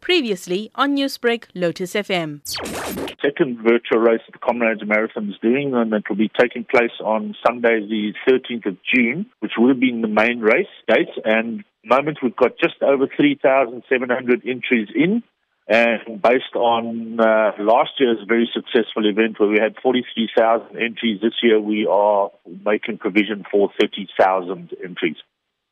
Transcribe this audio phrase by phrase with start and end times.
[0.00, 2.40] Previously on Newsbreak, Lotus FM.
[3.22, 7.34] second virtual race the Comrades Marathon is doing, and it will be taking place on
[7.46, 11.10] Sunday, the 13th of June, which would have been the main race date.
[11.24, 15.22] And moment we've got just over 3,700 entries in.
[15.68, 21.34] And based on uh, last year's very successful event where we had 43,000 entries, this
[21.42, 22.30] year we are
[22.64, 25.16] making provision for 30,000 entries.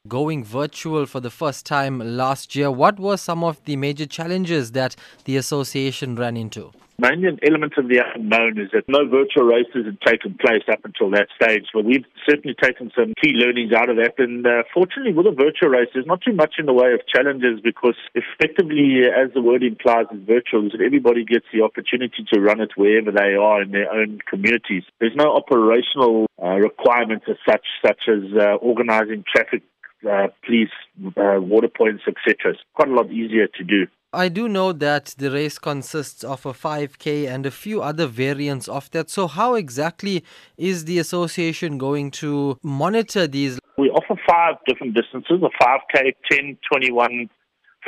[0.08, 4.72] Going virtual for the first time last year, what were some of the major challenges
[4.72, 6.72] that the association ran into?
[6.98, 10.80] Mainly an element of the unknown is that no virtual races had taken place up
[10.82, 11.66] until that stage.
[11.74, 14.14] But we've certainly taken some key learnings out of that.
[14.18, 17.06] And uh, fortunately, with a virtual race, there's not too much in the way of
[17.06, 22.24] challenges because effectively, as the word implies, is virtual, is that everybody gets the opportunity
[22.32, 24.82] to run it wherever they are in their own communities.
[24.98, 29.62] There's no operational uh, requirements as such, such as uh, organizing traffic
[30.08, 30.70] uh, police,
[31.16, 32.52] uh, water points, etc.
[32.52, 33.86] It's quite a lot easier to do.
[34.12, 38.66] I do know that the race consists of a 5K and a few other variants
[38.66, 39.10] of that.
[39.10, 40.24] So, how exactly
[40.56, 43.58] is the association going to monitor these?
[43.76, 47.28] We offer five different distances a 5K, 10, 21,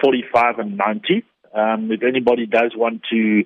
[0.02, 1.24] 45, and 90.
[1.54, 3.44] Um, if anybody does want to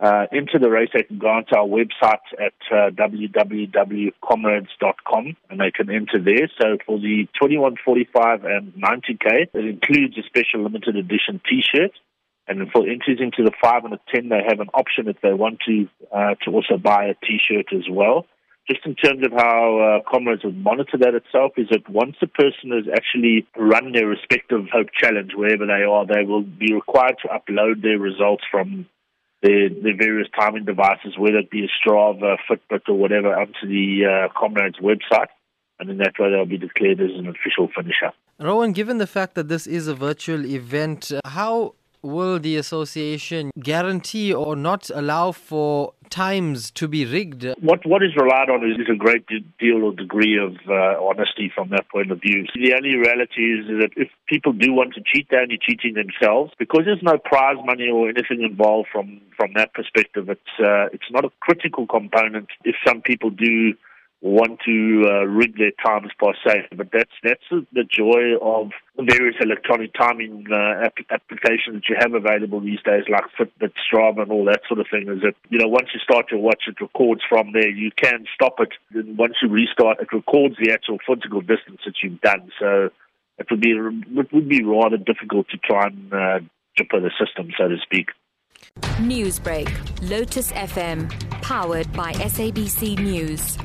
[0.00, 5.72] uh, into the race, they can go onto our website at uh, www.comrades.com and they
[5.72, 6.48] can enter there.
[6.60, 11.90] So for the 2145 and 90K, it includes a special limited edition T-shirt.
[12.46, 15.34] And for entries into the 5 and the 10, they have an option if they
[15.34, 18.26] want to uh, to also buy a T-shirt as well.
[18.70, 22.26] Just in terms of how uh, comrades would monitor that itself, is that once a
[22.26, 27.16] person has actually run their respective Hope Challenge, wherever they are, they will be required
[27.22, 28.86] to upload their results from
[29.42, 34.04] their, their various timing devices, whether it be a Strava, Fitbit, or whatever, onto the
[34.04, 35.28] uh, Comrades website.
[35.80, 38.12] And in that way, they'll be declared as an official finisher.
[38.40, 44.32] Rowyn, given the fact that this is a virtual event, how will the association guarantee
[44.32, 47.44] or not allow for times to be rigged?
[47.60, 49.26] What what is relied on is, a great
[49.58, 52.46] deal or degree of uh, honesty from that point of view.
[52.54, 56.52] The only reality is that if people do want to cheat, they're only cheating themselves
[56.58, 60.28] because there's no prize money or anything involved from from that perspective.
[60.28, 62.48] It's uh, it's not a critical component.
[62.64, 63.74] If some people do
[64.20, 66.68] want to uh, rig their times per se.
[66.76, 72.14] But that's that's the joy of various electronic timing uh, app- applications that you have
[72.14, 75.08] available these days, like Fitbit, Strava, and all that sort of thing.
[75.08, 77.68] Is that you know once you start your watch, it records from there.
[77.68, 81.94] You can stop it, and once you restart, it records the actual physical distance that
[82.02, 82.50] you've done.
[82.58, 82.90] So
[83.38, 86.40] it would be it would be rather difficult to try and uh,
[86.76, 88.08] jumper the system, so to speak.
[88.98, 89.70] Newsbreak,
[90.08, 91.08] Lotus FM,
[91.40, 93.56] powered by SABC News.